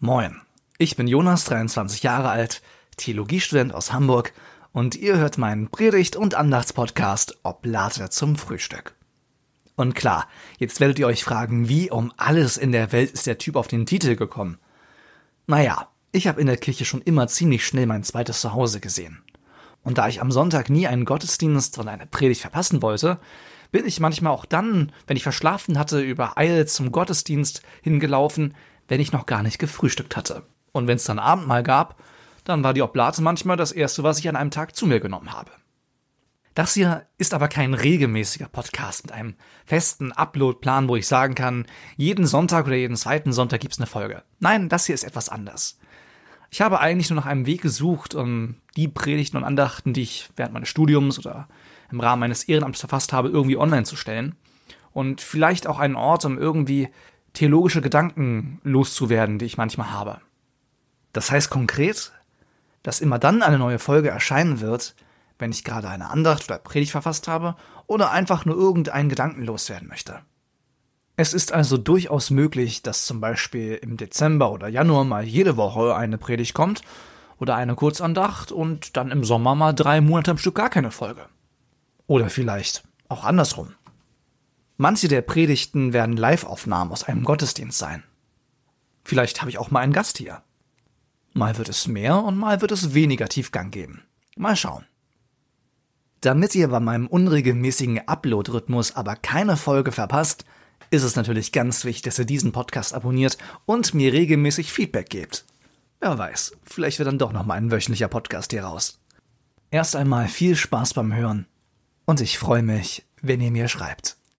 Moin, 0.00 0.40
ich 0.78 0.94
bin 0.94 1.08
Jonas, 1.08 1.44
23 1.46 2.04
Jahre 2.04 2.28
alt, 2.28 2.62
Theologiestudent 2.98 3.74
aus 3.74 3.92
Hamburg 3.92 4.32
und 4.70 4.94
ihr 4.94 5.16
hört 5.18 5.38
meinen 5.38 5.70
Predigt- 5.70 6.14
und 6.14 6.36
Andachtspodcast 6.36 7.40
Oblate 7.42 8.08
zum 8.08 8.36
Frühstück. 8.36 8.94
Und 9.74 9.96
klar, 9.96 10.28
jetzt 10.58 10.78
werdet 10.78 11.00
ihr 11.00 11.08
euch 11.08 11.24
fragen, 11.24 11.68
wie 11.68 11.90
um 11.90 12.12
alles 12.16 12.56
in 12.58 12.70
der 12.70 12.92
Welt 12.92 13.10
ist 13.10 13.26
der 13.26 13.38
Typ 13.38 13.56
auf 13.56 13.66
den 13.66 13.86
Titel 13.86 14.14
gekommen? 14.14 14.58
Naja, 15.48 15.88
ich 16.12 16.28
habe 16.28 16.40
in 16.40 16.46
der 16.46 16.58
Kirche 16.58 16.84
schon 16.84 17.02
immer 17.02 17.26
ziemlich 17.26 17.66
schnell 17.66 17.86
mein 17.86 18.04
zweites 18.04 18.40
Zuhause 18.40 18.78
gesehen. 18.78 19.24
Und 19.82 19.98
da 19.98 20.06
ich 20.06 20.20
am 20.20 20.30
Sonntag 20.30 20.70
nie 20.70 20.86
einen 20.86 21.06
Gottesdienst 21.06 21.76
oder 21.76 21.90
eine 21.90 22.06
Predigt 22.06 22.42
verpassen 22.42 22.82
wollte, 22.82 23.18
bin 23.72 23.84
ich 23.84 23.98
manchmal 23.98 24.32
auch 24.32 24.44
dann, 24.44 24.92
wenn 25.08 25.16
ich 25.16 25.24
verschlafen 25.24 25.76
hatte, 25.76 26.00
über 26.00 26.38
Eil 26.38 26.68
zum 26.68 26.92
Gottesdienst 26.92 27.62
hingelaufen, 27.82 28.54
wenn 28.88 29.00
ich 29.00 29.12
noch 29.12 29.26
gar 29.26 29.42
nicht 29.42 29.58
gefrühstückt 29.58 30.16
hatte. 30.16 30.42
Und 30.72 30.86
wenn 30.86 30.96
es 30.96 31.04
dann 31.04 31.18
Abendmahl 31.18 31.62
gab, 31.62 32.02
dann 32.44 32.64
war 32.64 32.74
die 32.74 32.82
Oblate 32.82 33.22
manchmal 33.22 33.56
das 33.56 33.72
erste, 33.72 34.02
was 34.02 34.18
ich 34.18 34.28
an 34.28 34.36
einem 34.36 34.50
Tag 34.50 34.74
zu 34.74 34.86
mir 34.86 35.00
genommen 35.00 35.32
habe. 35.32 35.50
Das 36.54 36.74
hier 36.74 37.06
ist 37.18 37.34
aber 37.34 37.46
kein 37.46 37.72
regelmäßiger 37.72 38.48
Podcast 38.48 39.04
mit 39.04 39.12
einem 39.12 39.36
festen 39.64 40.10
Uploadplan, 40.10 40.88
wo 40.88 40.96
ich 40.96 41.06
sagen 41.06 41.36
kann, 41.36 41.66
jeden 41.96 42.26
Sonntag 42.26 42.66
oder 42.66 42.74
jeden 42.74 42.96
zweiten 42.96 43.32
Sonntag 43.32 43.60
gibt's 43.60 43.78
eine 43.78 43.86
Folge. 43.86 44.24
Nein, 44.40 44.68
das 44.68 44.86
hier 44.86 44.94
ist 44.94 45.04
etwas 45.04 45.28
anders. 45.28 45.78
Ich 46.50 46.60
habe 46.60 46.80
eigentlich 46.80 47.10
nur 47.10 47.20
nach 47.20 47.26
einem 47.26 47.46
Weg 47.46 47.62
gesucht, 47.62 48.14
um 48.14 48.56
die 48.76 48.88
Predigten 48.88 49.36
und 49.36 49.44
Andachten, 49.44 49.92
die 49.92 50.02
ich 50.02 50.30
während 50.34 50.54
meines 50.54 50.68
Studiums 50.68 51.18
oder 51.18 51.48
im 51.92 52.00
Rahmen 52.00 52.20
meines 52.20 52.44
Ehrenamts 52.44 52.80
verfasst 52.80 53.12
habe, 53.12 53.28
irgendwie 53.28 53.56
online 53.56 53.84
zu 53.84 53.94
stellen. 53.94 54.34
Und 54.92 55.20
vielleicht 55.20 55.66
auch 55.66 55.78
einen 55.78 55.94
Ort, 55.94 56.24
um 56.24 56.38
irgendwie 56.38 56.88
theologische 57.38 57.80
Gedanken 57.80 58.60
loszuwerden, 58.64 59.38
die 59.38 59.44
ich 59.44 59.56
manchmal 59.56 59.92
habe. 59.92 60.20
Das 61.12 61.30
heißt 61.30 61.50
konkret, 61.50 62.12
dass 62.82 63.00
immer 63.00 63.20
dann 63.20 63.42
eine 63.42 63.60
neue 63.60 63.78
Folge 63.78 64.08
erscheinen 64.10 64.60
wird, 64.60 64.96
wenn 65.38 65.52
ich 65.52 65.62
gerade 65.62 65.88
eine 65.88 66.10
Andacht 66.10 66.46
oder 66.46 66.58
Predigt 66.58 66.90
verfasst 66.90 67.28
habe 67.28 67.54
oder 67.86 68.10
einfach 68.10 68.44
nur 68.44 68.56
irgendeinen 68.56 69.08
Gedanken 69.08 69.44
loswerden 69.44 69.86
möchte. 69.86 70.18
Es 71.14 71.32
ist 71.32 71.52
also 71.52 71.76
durchaus 71.76 72.30
möglich, 72.30 72.82
dass 72.82 73.06
zum 73.06 73.20
Beispiel 73.20 73.74
im 73.74 73.96
Dezember 73.96 74.50
oder 74.50 74.66
Januar 74.66 75.04
mal 75.04 75.22
jede 75.22 75.56
Woche 75.56 75.94
eine 75.94 76.18
Predigt 76.18 76.54
kommt 76.54 76.82
oder 77.38 77.54
eine 77.54 77.76
Kurzandacht 77.76 78.50
und 78.50 78.96
dann 78.96 79.12
im 79.12 79.22
Sommer 79.22 79.54
mal 79.54 79.74
drei 79.74 80.00
Monate 80.00 80.32
am 80.32 80.38
Stück 80.38 80.56
gar 80.56 80.70
keine 80.70 80.90
Folge. 80.90 81.26
Oder 82.08 82.30
vielleicht 82.30 82.82
auch 83.08 83.22
andersrum. 83.22 83.74
Manche 84.80 85.08
der 85.08 85.22
Predigten 85.22 85.92
werden 85.92 86.16
Live-Aufnahmen 86.16 86.92
aus 86.92 87.02
einem 87.02 87.24
Gottesdienst 87.24 87.76
sein. 87.76 88.04
Vielleicht 89.02 89.40
habe 89.40 89.50
ich 89.50 89.58
auch 89.58 89.72
mal 89.72 89.80
einen 89.80 89.92
Gast 89.92 90.18
hier. 90.18 90.40
Mal 91.32 91.58
wird 91.58 91.68
es 91.68 91.88
mehr 91.88 92.22
und 92.22 92.38
mal 92.38 92.60
wird 92.60 92.70
es 92.70 92.94
weniger 92.94 93.28
Tiefgang 93.28 93.72
geben. 93.72 94.04
Mal 94.36 94.54
schauen. 94.54 94.86
Damit 96.20 96.54
ihr 96.54 96.68
bei 96.68 96.78
meinem 96.78 97.08
unregelmäßigen 97.08 98.06
Upload-Rhythmus 98.06 98.94
aber 98.94 99.16
keine 99.16 99.56
Folge 99.56 99.90
verpasst, 99.90 100.44
ist 100.90 101.02
es 101.02 101.16
natürlich 101.16 101.50
ganz 101.50 101.84
wichtig, 101.84 102.02
dass 102.02 102.20
ihr 102.20 102.24
diesen 102.24 102.52
Podcast 102.52 102.94
abonniert 102.94 103.36
und 103.66 103.94
mir 103.94 104.12
regelmäßig 104.12 104.72
Feedback 104.72 105.10
gebt. 105.10 105.44
Wer 105.98 106.16
weiß, 106.16 106.56
vielleicht 106.62 107.00
wird 107.00 107.08
dann 107.08 107.18
doch 107.18 107.32
noch 107.32 107.44
mal 107.44 107.54
ein 107.54 107.72
wöchentlicher 107.72 108.08
Podcast 108.08 108.52
hier 108.52 108.62
raus. 108.62 109.00
Erst 109.72 109.96
einmal 109.96 110.28
viel 110.28 110.54
Spaß 110.54 110.94
beim 110.94 111.12
Hören 111.12 111.46
und 112.04 112.20
ich 112.20 112.38
freue 112.38 112.62
mich, 112.62 113.04
wenn 113.20 113.40
ihr 113.40 113.50
mir 113.50 113.66
schreibt. 113.66 114.17